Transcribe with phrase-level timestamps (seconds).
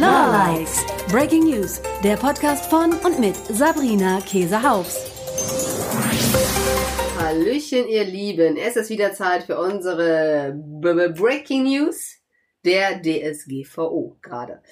[0.00, 0.82] Lawlikes.
[1.10, 4.96] Breaking News, der Podcast von und mit Sabrina Käsehaus.
[7.18, 8.56] Hallöchen, ihr Lieben.
[8.56, 12.16] Es ist wieder Zeit für unsere B -B Breaking News
[12.64, 14.62] der DSGVO gerade.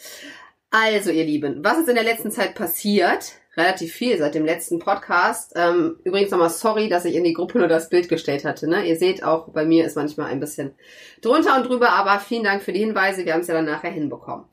[0.70, 3.32] Also, ihr Lieben, was ist in der letzten Zeit passiert?
[3.54, 5.52] Relativ viel seit dem letzten Podcast.
[5.56, 8.66] Ähm, übrigens nochmal sorry, dass ich in die Gruppe nur das Bild gestellt hatte.
[8.66, 8.86] Ne?
[8.86, 10.74] Ihr seht auch, bei mir ist manchmal ein bisschen
[11.20, 13.26] drunter und drüber, aber vielen Dank für die Hinweise.
[13.26, 14.46] Wir haben es ja dann nachher hinbekommen.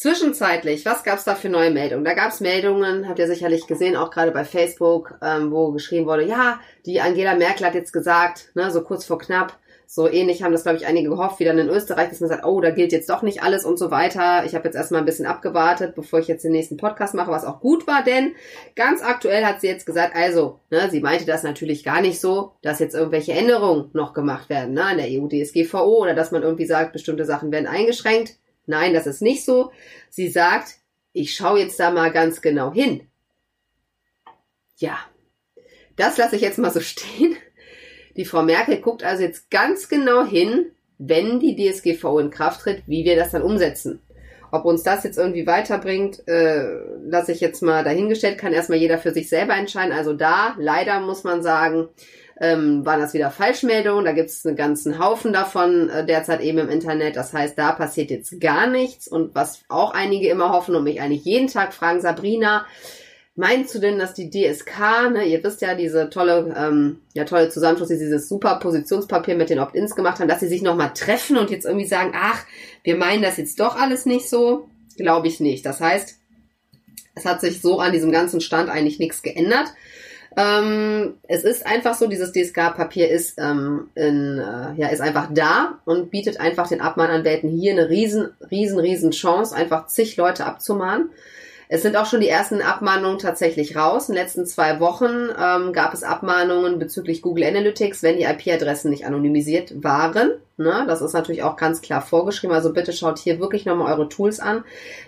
[0.00, 2.06] Zwischenzeitlich, was gab es da für neue Meldungen?
[2.06, 6.06] Da gab es Meldungen, habt ihr sicherlich gesehen, auch gerade bei Facebook, ähm, wo geschrieben
[6.06, 10.42] wurde, ja, die Angela Merkel hat jetzt gesagt, ne, so kurz vor knapp, so ähnlich
[10.42, 12.70] haben das, glaube ich, einige gehofft, wie dann in Österreich, dass man sagt, oh, da
[12.70, 14.46] gilt jetzt doch nicht alles und so weiter.
[14.46, 17.44] Ich habe jetzt erstmal ein bisschen abgewartet, bevor ich jetzt den nächsten Podcast mache, was
[17.44, 18.32] auch gut war, denn
[18.76, 22.52] ganz aktuell hat sie jetzt gesagt, also, ne, sie meinte das natürlich gar nicht so,
[22.62, 26.64] dass jetzt irgendwelche Änderungen noch gemacht werden, ne, an der EU-DSGVO oder dass man irgendwie
[26.64, 28.39] sagt, bestimmte Sachen werden eingeschränkt.
[28.70, 29.72] Nein, das ist nicht so.
[30.10, 30.76] Sie sagt,
[31.12, 33.08] ich schaue jetzt da mal ganz genau hin.
[34.76, 34.98] Ja,
[35.96, 37.36] das lasse ich jetzt mal so stehen.
[38.16, 42.82] Die Frau Merkel guckt also jetzt ganz genau hin, wenn die DSGVO in Kraft tritt,
[42.86, 44.00] wie wir das dann umsetzen.
[44.52, 48.98] Ob uns das jetzt irgendwie weiterbringt, äh, lasse ich jetzt mal dahingestellt, kann erstmal jeder
[48.98, 49.92] für sich selber entscheiden.
[49.92, 51.88] Also da, leider muss man sagen,
[52.40, 54.04] ähm, waren das wieder Falschmeldungen.
[54.04, 57.16] Da gibt es einen ganzen Haufen davon äh, derzeit eben im Internet.
[57.16, 59.06] Das heißt, da passiert jetzt gar nichts.
[59.06, 62.66] Und was auch einige immer hoffen und mich eigentlich jeden Tag fragen, Sabrina,
[63.36, 67.48] Meinst du denn, dass die DSK, ne, ihr wisst ja, diese tolle, ähm, ja, tolle
[67.48, 71.38] Zusammenschluss, die dieses super Positionspapier mit den Opt-ins gemacht haben, dass sie sich nochmal treffen
[71.38, 72.44] und jetzt irgendwie sagen, ach,
[72.82, 74.68] wir meinen das jetzt doch alles nicht so?
[74.96, 75.64] Glaube ich nicht.
[75.64, 76.18] Das heißt,
[77.14, 79.72] es hat sich so an diesem ganzen Stand eigentlich nichts geändert.
[80.36, 85.80] Ähm, es ist einfach so, dieses DSK-Papier ist, ähm, in, äh, ja, ist einfach da
[85.84, 91.10] und bietet einfach den Abmahnanwälten hier eine riesen, riesen, riesen Chance, einfach zig Leute abzumahnen.
[91.72, 94.08] Es sind auch schon die ersten Abmahnungen tatsächlich raus.
[94.08, 98.90] In den letzten zwei Wochen ähm, gab es Abmahnungen bezüglich Google Analytics, wenn die IP-Adressen
[98.90, 100.32] nicht anonymisiert waren.
[100.60, 100.84] Ne?
[100.86, 102.54] Das ist natürlich auch ganz klar vorgeschrieben.
[102.54, 104.62] Also bitte schaut hier wirklich nochmal eure Tools an.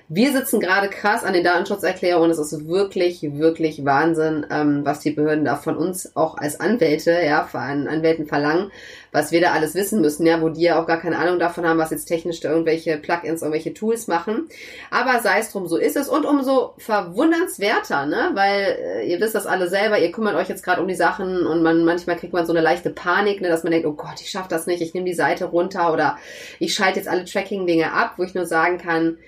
[0.08, 2.30] Wir sitzen gerade krass an den Datenschutzerklärungen.
[2.30, 7.12] Es ist wirklich, wirklich Wahnsinn, ähm, was die Behörden da von uns auch als Anwälte,
[7.24, 8.70] ja, an Anwälten verlangen,
[9.10, 11.66] was wir da alles wissen müssen, ja, wo die ja auch gar keine Ahnung davon
[11.66, 14.48] haben, was jetzt technisch da irgendwelche Plugins, irgendwelche Tools machen.
[14.90, 19.34] Aber sei es drum, so ist es und umso verwundernswerter, ne, weil äh, ihr wisst
[19.34, 22.32] das alle selber, ihr kümmert euch jetzt gerade um die Sachen und man manchmal kriegt
[22.32, 24.82] man so eine leichte Panik, ne, dass man denkt, oh Gott, ich schaff das nicht,
[24.82, 26.18] ich nehme die Seite Seite runter oder
[26.58, 29.18] ich schalte jetzt alle Tracking-Dinge ab, wo ich nur sagen kann,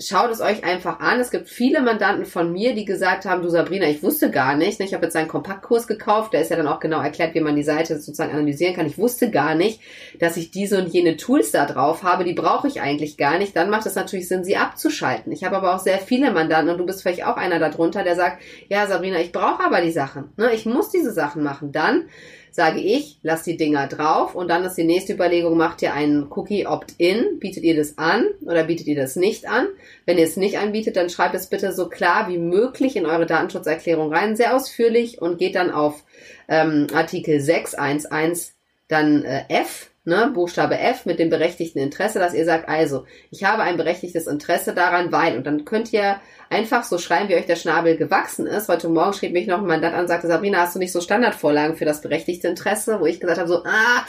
[0.00, 1.18] schaut es euch einfach an.
[1.18, 4.78] Es gibt viele Mandanten von mir, die gesagt haben, du Sabrina, ich wusste gar nicht,
[4.78, 7.40] ne, ich habe jetzt einen Kompaktkurs gekauft, der ist ja dann auch genau erklärt, wie
[7.40, 8.86] man die Seite sozusagen analysieren kann.
[8.86, 9.80] Ich wusste gar nicht,
[10.20, 13.56] dass ich diese und jene Tools da drauf habe, die brauche ich eigentlich gar nicht.
[13.56, 15.32] Dann macht es natürlich Sinn, sie abzuschalten.
[15.32, 18.14] Ich habe aber auch sehr viele Mandanten und du bist vielleicht auch einer darunter, der
[18.14, 20.32] sagt, ja Sabrina, ich brauche aber die Sachen.
[20.36, 20.52] Ne?
[20.52, 21.72] Ich muss diese Sachen machen.
[21.72, 22.04] Dann
[22.50, 26.26] sage ich, lasst die Dinger drauf und dann ist die nächste Überlegung, macht ihr einen
[26.30, 29.66] Cookie Opt-in, bietet ihr das an oder bietet ihr das nicht an?
[30.06, 33.26] Wenn ihr es nicht anbietet, dann schreibt es bitte so klar wie möglich in eure
[33.26, 36.04] Datenschutzerklärung rein, sehr ausführlich und geht dann auf
[36.48, 38.52] ähm, Artikel 611
[38.88, 43.44] dann äh, F ne, Buchstabe F mit dem berechtigten Interesse, dass ihr sagt, also, ich
[43.44, 46.20] habe ein berechtigtes Interesse daran, weil, und dann könnt ihr
[46.50, 48.68] einfach so schreiben, wie euch der Schnabel gewachsen ist.
[48.68, 51.00] Heute Morgen schrieb mich noch ein Mandant an und sagte, Sabrina, hast du nicht so
[51.00, 53.00] Standardvorlagen für das berechtigte Interesse?
[53.00, 54.04] Wo ich gesagt habe, so, ah,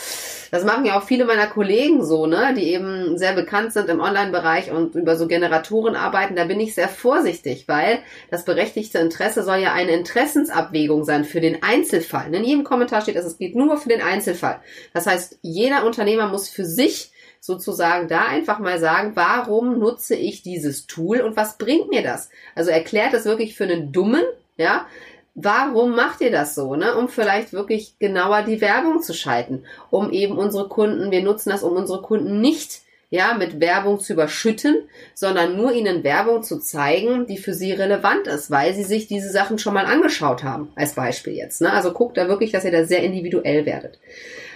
[0.52, 4.00] das machen ja auch viele meiner Kollegen so, ne, die eben sehr bekannt sind im
[4.00, 6.36] Online-Bereich und über so Generatoren arbeiten.
[6.36, 8.00] Da bin ich sehr vorsichtig, weil
[8.32, 12.34] das berechtigte Interesse soll ja eine Interessensabwägung sein für den Einzelfall.
[12.34, 14.62] In jedem Kommentar steht, dass es geht nur für den Einzelfall.
[14.94, 17.12] Das heißt, jeder Unternehmer muss für sich
[17.42, 22.30] sozusagen da einfach mal sagen, warum nutze ich dieses Tool und was bringt mir das?
[22.56, 24.24] Also erklärt es wirklich für einen Dummen,
[24.58, 24.88] ja,
[25.36, 26.96] warum macht ihr das so, ne?
[26.96, 31.64] Um vielleicht wirklich genauer die Werbung zu schalten, um eben unsere Kunden, wir nutzen das,
[31.64, 37.26] um unsere Kunden nicht ja, mit Werbung zu überschütten, sondern nur ihnen Werbung zu zeigen,
[37.26, 40.94] die für sie relevant ist, weil sie sich diese Sachen schon mal angeschaut haben, als
[40.94, 41.62] Beispiel jetzt.
[41.62, 41.74] Ne?
[41.74, 43.98] Also guckt da wirklich, dass ihr da sehr individuell werdet.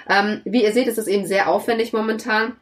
[0.09, 2.57] Ähm, wie ihr seht, ist es eben sehr aufwendig momentan.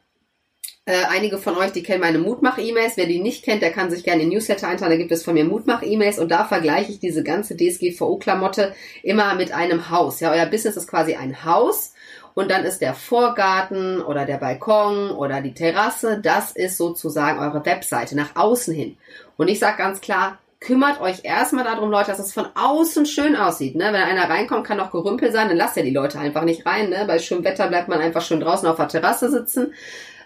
[0.86, 2.98] Äh, einige von euch, die kennen meine Mutmach-E-Mails.
[2.98, 4.92] Wer die nicht kennt, der kann sich gerne in Newsletter eintragen.
[4.92, 8.74] Da gibt es von mir Mutmach-E-Mails und da vergleiche ich diese ganze DSGVO-Klamotte
[9.04, 10.20] immer mit einem Haus.
[10.20, 11.94] Ja, euer Business ist quasi ein Haus
[12.34, 16.20] und dann ist der Vorgarten oder der Balkon oder die Terrasse.
[16.22, 18.98] Das ist sozusagen eure Webseite nach außen hin.
[19.38, 23.36] Und ich sage ganz klar, kümmert euch erstmal darum, Leute, dass es von außen schön
[23.36, 23.76] aussieht.
[23.76, 23.86] Ne?
[23.86, 26.92] Wenn einer reinkommt, kann auch Gerümpel sein, dann lasst ja die Leute einfach nicht rein.
[26.92, 27.04] Ne?
[27.08, 29.74] Bei schönem Wetter bleibt man einfach schön draußen auf der Terrasse sitzen.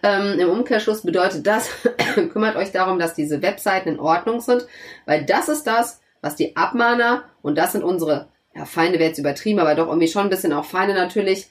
[0.03, 1.69] Ähm, Im Umkehrschluss bedeutet das,
[2.33, 4.67] kümmert euch darum, dass diese Webseiten in Ordnung sind,
[5.05, 9.19] weil das ist das, was die Abmahner, und das sind unsere, ja, Feinde wäre jetzt
[9.19, 11.47] übertrieben, aber doch irgendwie schon ein bisschen auch Feinde natürlich,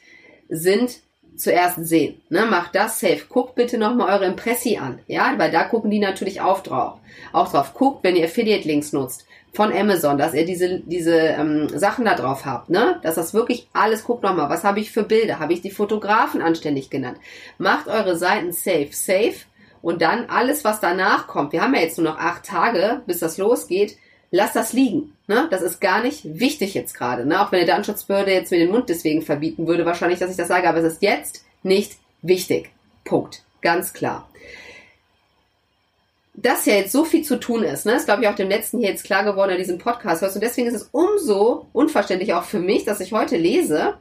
[0.50, 1.00] sind,
[1.36, 2.20] zuerst sehen.
[2.28, 2.46] Ne?
[2.46, 3.22] Macht das safe.
[3.28, 4.98] Guckt bitte nochmal eure Impressi an.
[5.06, 6.98] Ja, weil da gucken die natürlich auch drauf.
[7.32, 7.75] Auch drauf.
[7.75, 12.44] Guckt, wenn ihr Affiliate-Links nutzt von Amazon, dass ihr diese, diese ähm, Sachen da drauf
[12.44, 12.98] habt, ne?
[13.02, 15.38] Dass das wirklich alles, guckt nochmal, was habe ich für Bilder?
[15.38, 17.19] Habe ich die Fotografen anständig genannt?
[17.58, 19.36] Macht eure Seiten safe, safe
[19.81, 21.52] und dann alles, was danach kommt.
[21.52, 23.96] Wir haben ja jetzt nur noch acht Tage, bis das losgeht.
[24.36, 25.16] Lasst das liegen.
[25.28, 25.46] Ne?
[25.52, 27.25] Das ist gar nicht wichtig jetzt gerade.
[27.25, 27.40] Ne?
[27.40, 30.48] Auch wenn der Datenschutzbehörde jetzt mir den Mund deswegen verbieten würde, wahrscheinlich, dass ich das
[30.48, 32.70] sage, aber es ist jetzt nicht wichtig.
[33.04, 33.44] Punkt.
[33.62, 34.28] Ganz klar
[36.34, 38.81] dass ja jetzt so viel zu tun ist, ne, ist glaube ich auch dem letzten
[38.81, 40.22] hier jetzt klar geworden, in diesem Podcast.
[40.22, 43.94] Und deswegen ist es umso unverständlich auch für mich, dass ich heute lese,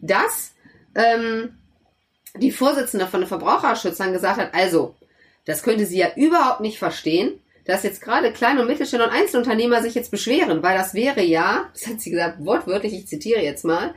[0.00, 0.54] dass
[0.94, 1.58] ähm,
[2.36, 4.94] die Vorsitzende von den Verbraucherschützern gesagt hat, also,
[5.44, 7.38] das könnte sie ja überhaupt nicht verstehen,
[7.68, 11.68] dass jetzt gerade kleine und Mittelständler und Einzelunternehmer sich jetzt beschweren, weil das wäre ja,
[11.74, 13.94] das hat sie gesagt, wortwörtlich, ich zitiere jetzt mal,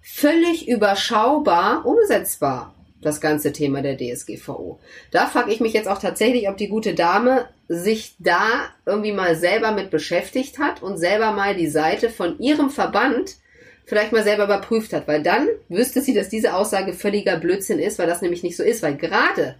[0.00, 4.78] völlig überschaubar umsetzbar das ganze Thema der DSGVO.
[5.10, 9.34] Da frage ich mich jetzt auch tatsächlich, ob die gute Dame sich da irgendwie mal
[9.36, 13.36] selber mit beschäftigt hat und selber mal die Seite von ihrem Verband
[13.84, 17.98] vielleicht mal selber überprüft hat, weil dann wüsste sie, dass diese Aussage völliger Blödsinn ist,
[17.98, 19.56] weil das nämlich nicht so ist, weil gerade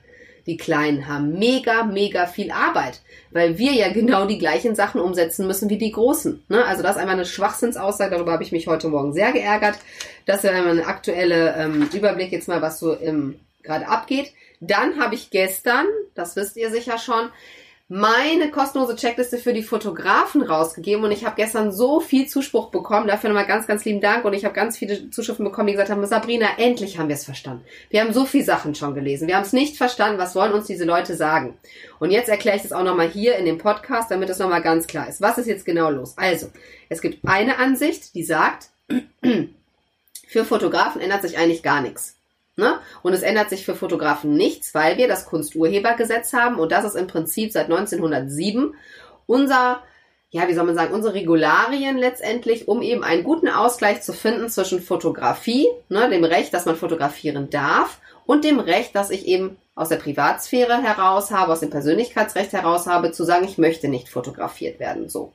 [0.49, 5.47] die Kleinen haben mega, mega viel Arbeit, weil wir ja genau die gleichen Sachen umsetzen
[5.47, 6.43] müssen wie die Großen.
[6.49, 6.65] Ne?
[6.65, 9.79] Also das ist einmal eine Schwachsinnsaussage, darüber habe ich mich heute Morgen sehr geärgert.
[10.25, 12.97] Das einmal ein aktueller ähm, Überblick jetzt mal, was so
[13.63, 14.33] gerade abgeht.
[14.61, 17.29] Dann habe ich gestern, das wisst ihr sicher schon,
[17.91, 23.07] meine kostenlose Checkliste für die Fotografen rausgegeben und ich habe gestern so viel Zuspruch bekommen.
[23.07, 25.91] Dafür nochmal ganz, ganz lieben Dank und ich habe ganz viele Zuschriften bekommen, die gesagt
[25.91, 27.65] haben, Sabrina, endlich haben wir es verstanden.
[27.89, 29.27] Wir haben so viele Sachen schon gelesen.
[29.27, 30.19] Wir haben es nicht verstanden.
[30.19, 31.57] Was wollen uns diese Leute sagen?
[31.99, 34.87] Und jetzt erkläre ich das auch nochmal hier in dem Podcast, damit es nochmal ganz
[34.87, 35.23] klar ist.
[35.23, 36.13] Was ist jetzt genau los?
[36.19, 36.49] Also,
[36.91, 38.69] es gibt eine Ansicht, die sagt,
[40.29, 42.18] für Fotografen ändert sich eigentlich gar nichts.
[42.59, 42.81] Ne?
[43.03, 46.97] Und es ändert sich für Fotografen nichts, weil wir das Kunsturhebergesetz haben und das ist
[46.97, 48.75] im Prinzip seit 1907
[49.27, 49.81] unser,
[50.31, 54.49] ja, wie soll man sagen, unsere Regularien letztendlich, um eben einen guten Ausgleich zu finden
[54.49, 59.57] zwischen Fotografie, ne, dem Recht, dass man fotografieren darf und dem Recht, dass ich eben
[59.77, 64.09] aus der Privatsphäre heraus habe, aus dem Persönlichkeitsrecht heraus habe, zu sagen, ich möchte nicht
[64.09, 65.33] fotografiert werden, so.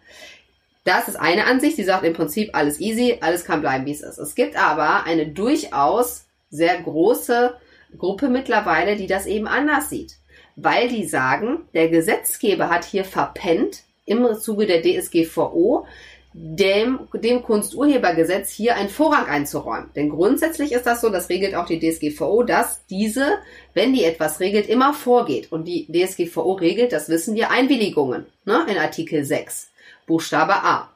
[0.84, 4.02] Das ist eine Ansicht, die sagt im Prinzip alles easy, alles kann bleiben, wie es
[4.02, 4.18] ist.
[4.18, 7.56] Es gibt aber eine durchaus sehr große
[7.98, 10.18] Gruppe mittlerweile, die das eben anders sieht.
[10.56, 15.86] Weil die sagen, der Gesetzgeber hat hier verpennt, im Zuge der DSGVO,
[16.34, 19.92] dem, dem Kunsturhebergesetz hier einen Vorrang einzuräumen.
[19.96, 23.38] Denn grundsätzlich ist das so, das regelt auch die DSGVO, dass diese,
[23.74, 25.52] wenn die etwas regelt, immer vorgeht.
[25.52, 29.70] Und die DSGVO regelt, das wissen wir, Einwilligungen ne, in Artikel 6,
[30.08, 30.93] Buchstabe A.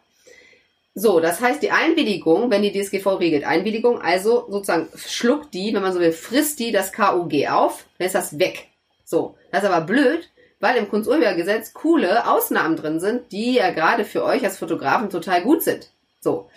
[1.00, 5.84] So, das heißt, die Einwilligung, wenn die DSGV regelt, Einwilligung, also sozusagen schluckt die, wenn
[5.84, 8.70] man so will, frisst die das KUG auf, dann ist das weg.
[9.06, 10.28] So, das ist aber blöd,
[10.60, 15.44] weil im Kunsturhebergesetz coole Ausnahmen drin sind, die ja gerade für euch als Fotografen total
[15.44, 15.92] gut sind.
[16.20, 16.50] So,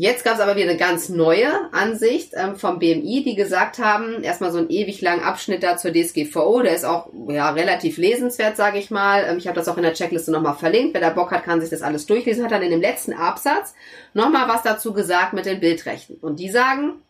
[0.00, 4.22] Jetzt gab es aber wieder eine ganz neue Ansicht ähm, vom BMI, die gesagt haben,
[4.22, 8.56] erstmal so einen ewig langen Abschnitt da zur DSGVO, der ist auch ja relativ lesenswert,
[8.56, 9.26] sage ich mal.
[9.28, 10.94] Ähm, ich habe das auch in der Checkliste nochmal verlinkt.
[10.94, 12.42] Wer da Bock hat, kann sich das alles durchlesen.
[12.42, 13.74] Hat dann in dem letzten Absatz
[14.14, 16.14] nochmal was dazu gesagt mit den Bildrechten.
[16.14, 17.02] Und die sagen,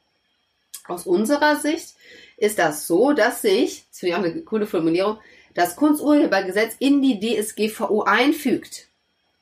[0.88, 1.94] aus unserer Sicht
[2.38, 5.18] ist das so, dass sich, das finde ich auch eine coole Formulierung,
[5.54, 8.89] das Kunsturhebergesetz in die DSGVO einfügt.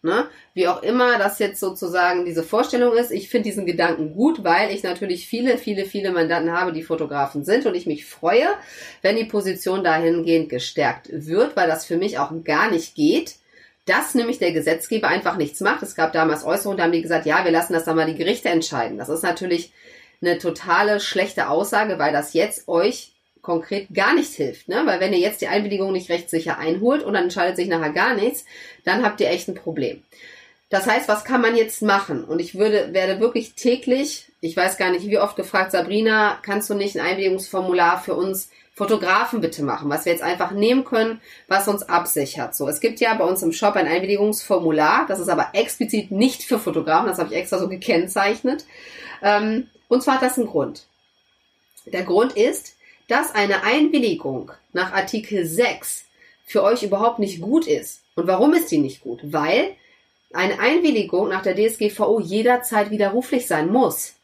[0.01, 0.29] Ne?
[0.55, 4.71] Wie auch immer das jetzt sozusagen diese Vorstellung ist, ich finde diesen Gedanken gut, weil
[4.71, 8.47] ich natürlich viele, viele, viele Mandanten habe, die Fotografen sind und ich mich freue,
[9.03, 13.37] wenn die Position dahingehend gestärkt wird, weil das für mich auch gar nicht geht,
[13.87, 15.83] dass nämlich der Gesetzgeber einfach nichts macht.
[15.83, 18.19] Es gab damals Äußerungen, da haben die gesagt, ja, wir lassen das dann mal die
[18.19, 18.99] Gerichte entscheiden.
[18.99, 19.73] Das ist natürlich
[20.23, 23.15] eine totale schlechte Aussage, weil das jetzt euch
[23.49, 24.69] konkret gar nichts hilft.
[24.69, 24.83] Ne?
[24.85, 28.15] Weil wenn ihr jetzt die Einwilligung nicht rechtssicher einholt und dann entscheidet sich nachher gar
[28.15, 28.45] nichts,
[28.85, 30.03] dann habt ihr echt ein Problem.
[30.69, 32.25] Das heißt, was kann man jetzt machen?
[32.25, 36.69] Und ich würde, werde wirklich täglich, ich weiß gar nicht, wie oft gefragt, Sabrina, kannst
[36.69, 41.23] du nicht ein Einwilligungsformular für uns Fotografen bitte machen, was wir jetzt einfach nehmen können,
[41.49, 42.55] was uns absichert.
[42.55, 46.43] So, es gibt ja bei uns im Shop ein Einwilligungsformular, das ist aber explizit nicht
[46.43, 48.67] für Fotografen, das habe ich extra so gekennzeichnet.
[49.23, 50.87] Ähm, und zwar hat das einen Grund.
[51.93, 52.77] Der Grund ist,
[53.09, 56.05] dass eine Einwilligung nach Artikel 6
[56.47, 58.03] für euch überhaupt nicht gut ist.
[58.15, 59.21] Und warum ist die nicht gut?
[59.23, 59.71] Weil
[60.33, 64.15] eine Einwilligung nach der DSGVO jederzeit widerruflich sein muss.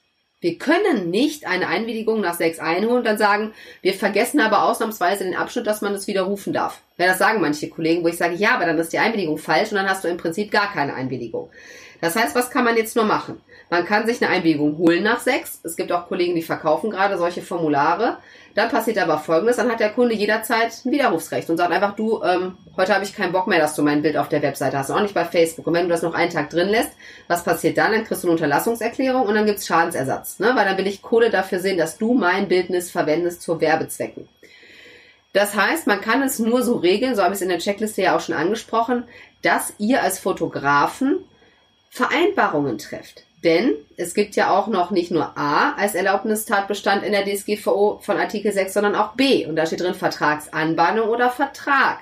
[0.41, 5.25] Wir können nicht eine Einwilligung nach sechs einholen und dann sagen, wir vergessen aber ausnahmsweise
[5.25, 6.83] den Abschnitt, dass man es widerrufen darf.
[6.99, 9.71] Ja, das sagen manche Kollegen, wo ich sage, ja, aber dann ist die Einwilligung falsch
[9.71, 11.49] und dann hast du im Prinzip gar keine Einwilligung.
[12.03, 13.41] Das heißt, was kann man jetzt nur machen?
[13.71, 15.61] Man kann sich eine Einwilligung holen nach sechs.
[15.63, 18.19] Es gibt auch Kollegen, die verkaufen gerade solche Formulare.
[18.55, 22.23] Dann passiert aber Folgendes, dann hat der Kunde jederzeit ein Widerrufsrecht und sagt einfach, du,
[22.23, 24.93] ähm, heute habe ich keinen Bock mehr, dass du mein Bild auf der Webseite hast,
[24.93, 25.67] auch nicht bei Facebook.
[25.67, 26.93] Und wenn du das noch einen Tag drin lässt,
[27.27, 27.91] was passiert dann?
[27.91, 30.39] Dann kriegst du eine Unterlassungserklärung und dann gibt's Schadensersatz.
[30.39, 30.53] Ne?
[30.55, 34.29] Weil dann will ich Kohle dafür sehen, dass du mein Bildnis verwendest zur Werbezwecken.
[35.33, 38.03] Das heißt, man kann es nur so regeln, so habe ich es in der Checkliste
[38.03, 39.03] ja auch schon angesprochen,
[39.43, 41.17] dass ihr als Fotografen
[41.91, 43.24] Vereinbarungen trefft.
[43.45, 48.17] Denn es gibt ja auch noch nicht nur A als Erlaubnistatbestand in der DSGVO von
[48.17, 49.47] Artikel 6, sondern auch B.
[49.47, 51.99] Und da steht drin Vertragsanbahnung oder Vertrag.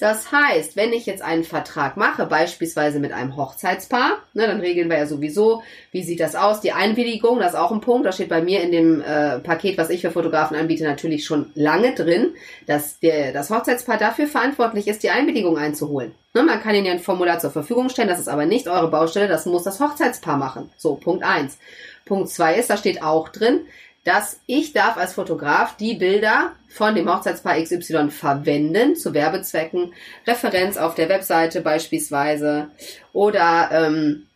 [0.00, 4.88] Das heißt, wenn ich jetzt einen Vertrag mache, beispielsweise mit einem Hochzeitspaar, ne, dann regeln
[4.88, 6.62] wir ja sowieso, wie sieht das aus?
[6.62, 9.76] Die Einwilligung, das ist auch ein Punkt, das steht bei mir in dem äh, Paket,
[9.76, 12.30] was ich für Fotografen anbiete, natürlich schon lange drin,
[12.66, 16.14] dass der, das Hochzeitspaar dafür verantwortlich ist, die Einwilligung einzuholen.
[16.32, 18.90] Ne, man kann ihnen ja ein Formular zur Verfügung stellen, das ist aber nicht eure
[18.90, 20.70] Baustelle, das muss das Hochzeitspaar machen.
[20.78, 21.58] So, Punkt eins.
[22.06, 23.66] Punkt zwei ist, da steht auch drin,
[24.04, 29.92] dass ich darf als Fotograf die Bilder von dem Hochzeitspaar XY verwenden zu Werbezwecken,
[30.26, 32.70] Referenz auf der Webseite beispielsweise
[33.12, 34.26] oder ähm,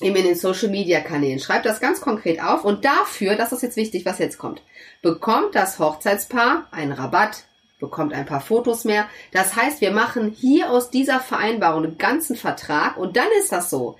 [0.00, 1.40] eben in den Social Media Kanälen.
[1.40, 4.62] Schreibt das ganz konkret auf und dafür, das ist jetzt wichtig, was jetzt kommt,
[5.02, 7.44] bekommt das Hochzeitspaar einen Rabatt,
[7.80, 9.08] bekommt ein paar Fotos mehr.
[9.32, 13.70] Das heißt, wir machen hier aus dieser Vereinbarung einen ganzen Vertrag und dann ist das
[13.70, 13.98] so,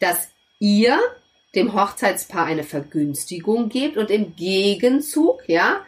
[0.00, 0.98] dass ihr
[1.56, 5.80] dem Hochzeitspaar eine Vergünstigung gebt und im Gegenzug, ja,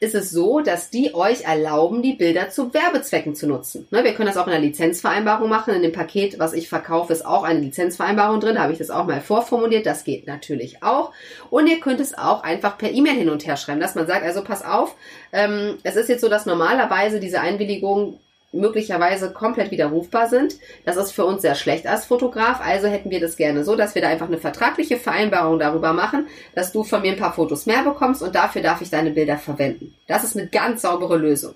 [0.00, 3.86] ist es so, dass die euch erlauben, die Bilder zu Werbezwecken zu nutzen.
[3.90, 5.74] Ne, wir können das auch in einer Lizenzvereinbarung machen.
[5.74, 8.54] In dem Paket, was ich verkaufe, ist auch eine Lizenzvereinbarung drin.
[8.54, 9.84] Da habe ich das auch mal vorformuliert.
[9.84, 11.12] Das geht natürlich auch.
[11.50, 14.24] Und ihr könnt es auch einfach per E-Mail hin und her schreiben, dass man sagt,
[14.24, 14.96] also pass auf,
[15.32, 18.20] ähm, es ist jetzt so, dass normalerweise diese Einwilligung
[18.52, 20.56] möglicherweise komplett widerrufbar sind.
[20.84, 22.60] Das ist für uns sehr schlecht als Fotograf.
[22.60, 26.26] Also hätten wir das gerne so, dass wir da einfach eine vertragliche Vereinbarung darüber machen,
[26.54, 29.38] dass du von mir ein paar Fotos mehr bekommst und dafür darf ich deine Bilder
[29.38, 29.94] verwenden.
[30.08, 31.54] Das ist eine ganz saubere Lösung.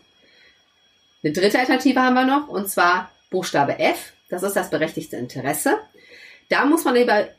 [1.23, 4.13] Eine dritte Alternative haben wir noch und zwar Buchstabe F.
[4.29, 5.79] Das ist das berechtigte Interesse.
[6.49, 6.97] Da muss man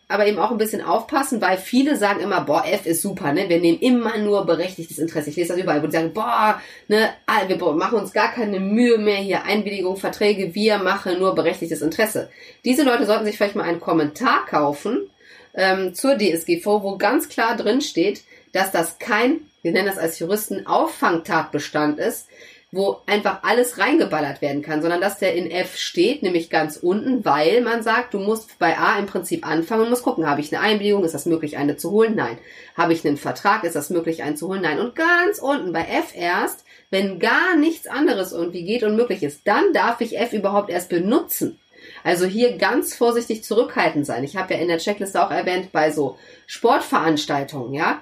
[0.08, 3.48] aber eben auch ein bisschen aufpassen, weil viele sagen immer, boah, F ist super, ne?
[3.50, 5.30] Wir nehmen immer nur berechtigtes Interesse.
[5.30, 8.60] Ich lese das überall, wo die sagen, boah, ne, ah, wir machen uns gar keine
[8.60, 12.30] Mühe mehr hier, Einwilligung, Verträge, wir machen nur berechtigtes Interesse.
[12.66, 15.10] Diese Leute sollten sich vielleicht mal einen Kommentar kaufen
[15.54, 20.18] ähm, zur DSGV, wo ganz klar drin steht, dass das kein, wir nennen das als
[20.20, 22.28] Juristen, Auffangtatbestand ist,
[22.76, 27.24] wo einfach alles reingeballert werden kann, sondern dass der in F steht, nämlich ganz unten,
[27.24, 30.54] weil man sagt, du musst bei A im Prinzip anfangen und musst gucken, habe ich
[30.54, 32.16] eine Einwilligung, ist das möglich, eine zu holen?
[32.16, 32.38] Nein.
[32.76, 34.62] Habe ich einen Vertrag, ist das möglich, einen zu holen?
[34.62, 34.80] Nein.
[34.80, 39.48] Und ganz unten bei F erst, wenn gar nichts anderes irgendwie geht und möglich ist,
[39.48, 41.58] dann darf ich F überhaupt erst benutzen.
[42.04, 44.24] Also hier ganz vorsichtig zurückhaltend sein.
[44.24, 48.02] Ich habe ja in der Checkliste auch erwähnt, bei so Sportveranstaltungen, ja,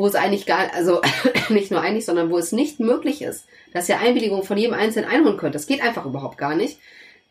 [0.00, 1.02] wo es eigentlich gar, also
[1.50, 5.10] nicht nur eigentlich, sondern wo es nicht möglich ist, dass ihr Einwilligung von jedem Einzelnen
[5.10, 5.54] einholen könnt.
[5.54, 6.78] Das geht einfach überhaupt gar nicht.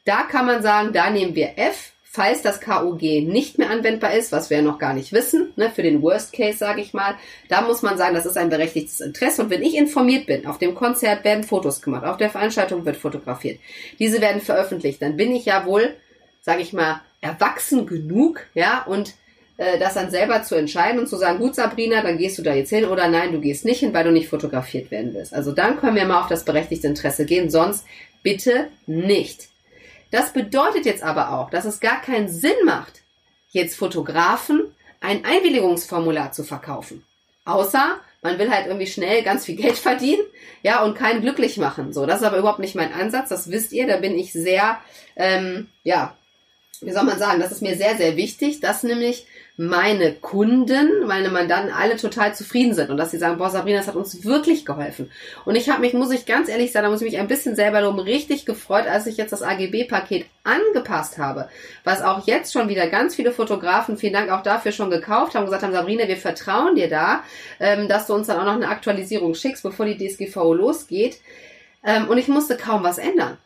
[0.06, 4.32] Da kann man sagen, da nehmen wir F, falls das KUG nicht mehr anwendbar ist,
[4.32, 7.16] was wir ja noch gar nicht wissen, ne, für den Worst Case sage ich mal,
[7.50, 9.42] da muss man sagen, das ist ein berechtigtes Interesse.
[9.42, 12.98] Und wenn ich informiert bin, auf dem Konzert werden Fotos gemacht, auf der Veranstaltung wird
[12.98, 13.60] fotografiert,
[13.98, 15.96] diese werden veröffentlicht, dann bin ich ja wohl,
[16.42, 19.16] sage ich mal, erwachsen genug, ja, und
[19.60, 22.54] äh, das dann selber zu entscheiden und zu sagen, gut Sabrina, dann gehst du da
[22.54, 25.34] jetzt hin oder nein, du gehst nicht hin, weil du nicht fotografiert werden willst.
[25.34, 27.86] Also dann können wir mal auf das berechtigte Interesse gehen, sonst
[28.24, 29.50] bitte nicht.
[30.12, 33.02] Das bedeutet jetzt aber auch, dass es gar keinen Sinn macht,
[33.50, 37.04] jetzt Fotografen ein Einwilligungsformular zu verkaufen.
[37.44, 40.24] Außer man will halt irgendwie schnell ganz viel Geld verdienen,
[40.64, 41.92] ja, und keinen glücklich machen.
[41.92, 44.80] So, das ist aber überhaupt nicht mein Ansatz, das wisst ihr, da bin ich sehr,
[45.18, 46.16] ähm, ja,
[46.80, 49.26] wie soll man sagen, das ist mir sehr, sehr wichtig, dass nämlich
[49.62, 53.90] meine Kunden, meine Mandanten alle total zufrieden sind und dass sie sagen, boah, Sabrina, das
[53.90, 55.12] hat uns wirklich geholfen.
[55.44, 57.58] Und ich habe mich, muss ich ganz ehrlich sagen, da muss ich mich ein bisschen
[57.58, 61.50] selber loben, richtig gefreut, als ich jetzt das AGB-Paket angepasst habe,
[61.84, 65.44] was auch jetzt schon wieder ganz viele Fotografen, vielen Dank auch dafür schon gekauft haben,
[65.44, 67.24] gesagt haben, Sabrina, wir vertrauen dir da,
[67.60, 71.20] ähm, dass du uns dann auch noch eine Aktualisierung schickst, bevor die DSGVO losgeht.
[71.84, 73.38] Ähm, und ich musste kaum was ändern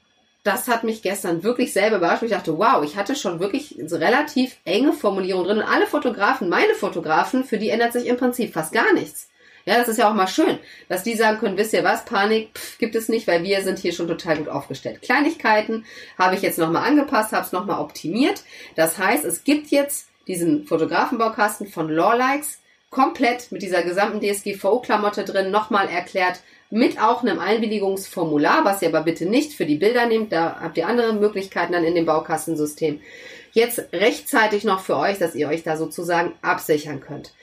[0.43, 2.23] das hat mich gestern wirklich selber überrascht.
[2.23, 5.57] Ich dachte, wow, ich hatte schon wirklich relativ enge Formulierungen drin.
[5.59, 9.29] Und alle Fotografen, meine Fotografen, für die ändert sich im Prinzip fast gar nichts.
[9.65, 10.59] Ja, das ist ja auch mal schön,
[10.89, 13.79] dass die sagen können, wisst ihr was, Panik pff, gibt es nicht, weil wir sind
[13.79, 15.01] hier schon total gut aufgestellt.
[15.01, 15.85] Kleinigkeiten
[16.17, 18.43] habe ich jetzt nochmal angepasst, habe es nochmal optimiert.
[18.75, 22.59] Das heißt, es gibt jetzt diesen Fotografenbaukasten von Lawlikes
[22.89, 26.41] komplett mit dieser gesamten DSGVO-Klamotte drin nochmal erklärt,
[26.73, 30.75] mit auch einem Einwilligungsformular, was ihr aber bitte nicht für die Bilder nehmt, da habt
[30.75, 32.99] ihr andere Möglichkeiten dann in dem Baukastensystem.
[33.51, 37.35] Jetzt rechtzeitig noch für euch, dass ihr euch da sozusagen absichern könnt.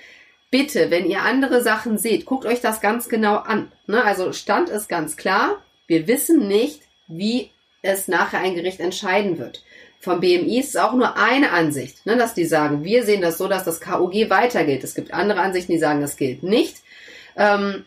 [0.51, 3.71] Bitte, wenn ihr andere Sachen seht, guckt euch das ganz genau an.
[3.87, 4.05] Ne?
[4.05, 9.63] Also Stand ist ganz klar, wir wissen nicht, wie es nachher ein Gericht entscheiden wird.
[10.01, 13.39] Vom BMI ist es auch nur eine Ansicht, ne, dass die sagen, wir sehen das
[13.39, 14.83] so, dass das KOG weiter gilt.
[14.83, 16.79] Es gibt andere Ansichten, die sagen, das gilt nicht.
[17.37, 17.85] Ähm,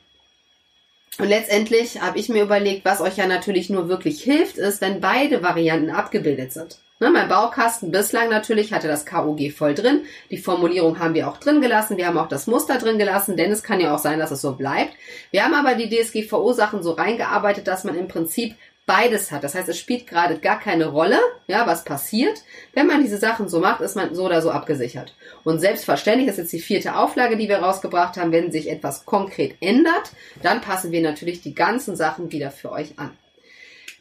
[1.19, 4.99] und letztendlich habe ich mir überlegt, was euch ja natürlich nur wirklich hilft, ist, wenn
[4.99, 6.77] beide Varianten abgebildet sind.
[6.99, 10.05] Ne, mein Baukasten bislang natürlich hatte das KOG voll drin.
[10.31, 11.97] Die Formulierung haben wir auch drin gelassen.
[11.97, 14.41] Wir haben auch das Muster drin gelassen, denn es kann ja auch sein, dass es
[14.41, 14.93] so bleibt.
[15.31, 18.55] Wir haben aber die DSGVO-Sachen so reingearbeitet, dass man im Prinzip
[18.85, 19.43] beides hat.
[19.43, 22.43] Das heißt, es spielt gerade gar keine Rolle, ja, was passiert.
[22.73, 25.15] Wenn man diese Sachen so macht, ist man so oder so abgesichert.
[25.43, 29.55] Und selbstverständlich ist jetzt die vierte Auflage, die wir rausgebracht haben, wenn sich etwas konkret
[29.61, 30.11] ändert,
[30.41, 33.11] dann passen wir natürlich die ganzen Sachen wieder für euch an.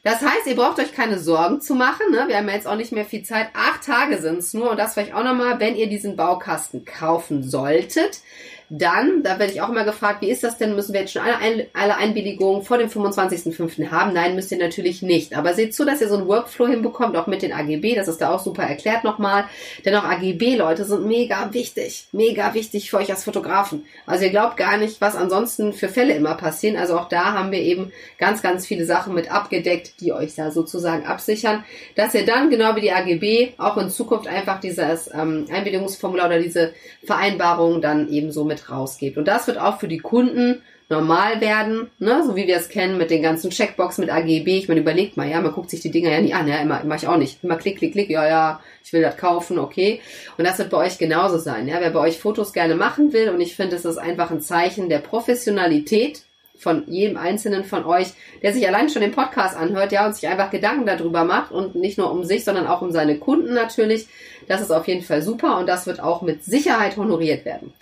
[0.04, 2.10] Das heißt, ihr braucht euch keine Sorgen zu machen.
[2.10, 2.24] Ne?
[2.26, 3.50] Wir haben ja jetzt auch nicht mehr viel Zeit.
[3.54, 4.70] Acht Tage sind es nur.
[4.70, 8.20] Und das vielleicht auch nochmal, wenn ihr diesen Baukasten kaufen solltet,
[8.74, 10.74] dann, da werde ich auch immer gefragt, wie ist das denn?
[10.74, 13.90] Müssen wir jetzt schon alle, Ein alle Einwilligungen vor dem 25.05.
[13.90, 14.14] haben?
[14.14, 15.36] Nein, müsst ihr natürlich nicht.
[15.36, 17.94] Aber seht zu, dass ihr so einen Workflow hinbekommt, auch mit den AGB.
[17.94, 19.44] Das ist da auch super erklärt nochmal.
[19.84, 22.06] Denn auch AGB, Leute, sind mega wichtig.
[22.12, 23.84] Mega wichtig für euch als Fotografen.
[24.06, 26.78] Also ihr glaubt gar nicht, was ansonsten für Fälle immer passieren.
[26.78, 30.50] Also auch da haben wir eben ganz, ganz viele Sachen mit abgedeckt, die euch da
[30.50, 31.62] sozusagen absichern,
[31.94, 36.40] dass ihr dann genau wie die AGB auch in Zukunft einfach dieses ähm, Einwilligungsformular oder
[36.40, 36.72] diese
[37.04, 39.18] Vereinbarung dann eben so mit rausgebt.
[39.18, 42.22] Und das wird auch für die Kunden normal werden, ne?
[42.24, 44.58] so wie wir es kennen mit den ganzen Checkboxen mit AGB.
[44.58, 46.84] Ich meine, überlegt mal, ja, man guckt sich die Dinger ja nie an, ja, immer,
[46.84, 47.42] mache ich auch nicht.
[47.42, 50.00] Immer klick, klick, klick, ja, ja, ich will das kaufen, okay.
[50.36, 51.80] Und das wird bei euch genauso sein, ja.
[51.80, 54.88] Wer bei euch Fotos gerne machen will und ich finde, es ist einfach ein Zeichen
[54.88, 56.22] der Professionalität
[56.62, 58.08] von jedem einzelnen von euch,
[58.42, 61.74] der sich allein schon den Podcast anhört, ja, und sich einfach Gedanken darüber macht und
[61.74, 64.06] nicht nur um sich, sondern auch um seine Kunden natürlich.
[64.46, 67.72] Das ist auf jeden Fall super und das wird auch mit Sicherheit honoriert werden.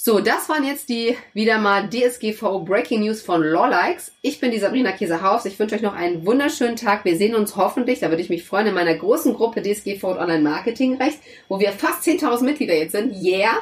[0.00, 4.12] So, das waren jetzt die wieder mal DSGVO Breaking News von Lawlikes.
[4.22, 5.44] Ich bin die Sabrina Käsehaus.
[5.44, 7.04] Ich wünsche euch noch einen wunderschönen Tag.
[7.04, 10.38] Wir sehen uns hoffentlich, da würde ich mich freuen, in meiner großen Gruppe DSGVO Online
[10.38, 13.12] Marketing Recht, wo wir fast 10.000 Mitglieder jetzt sind.
[13.12, 13.58] Yeah!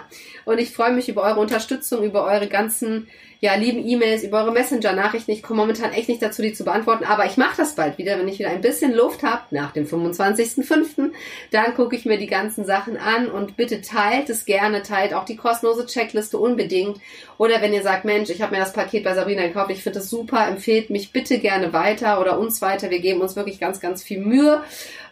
[0.47, 3.09] Und ich freue mich über eure Unterstützung, über eure ganzen
[3.41, 5.31] ja, lieben E-Mails, über eure Messenger-Nachrichten.
[5.31, 8.19] Ich komme momentan echt nicht dazu, die zu beantworten, aber ich mache das bald wieder,
[8.19, 11.11] wenn ich wieder ein bisschen Luft habe, nach dem 25.05.
[11.51, 15.25] Dann gucke ich mir die ganzen Sachen an und bitte teilt es gerne, teilt auch
[15.25, 16.99] die kostenlose Checkliste unbedingt.
[17.37, 19.99] Oder wenn ihr sagt, Mensch, ich habe mir das Paket bei Sabrina gekauft, ich finde
[19.99, 22.91] es super, empfehlt mich bitte gerne weiter oder uns weiter.
[22.91, 24.63] Wir geben uns wirklich ganz, ganz viel Mühe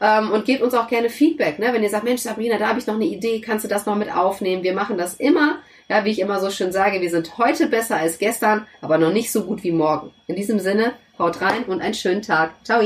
[0.05, 1.59] ähm, und gebt uns auch gerne Feedback.
[1.59, 1.73] Ne?
[1.73, 3.97] Wenn ihr sagt, Mensch, Sabrina, da habe ich noch eine Idee, kannst du das noch
[3.97, 4.63] mit aufnehmen?
[4.63, 7.97] Wir machen das immer ja, wie ich immer so schön sage, wir sind heute besser
[7.97, 10.13] als gestern, aber noch nicht so gut wie morgen.
[10.27, 12.53] In diesem Sinne, haut rein und einen schönen Tag.
[12.65, 12.81] Ciao.